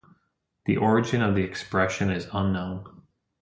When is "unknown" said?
2.33-3.03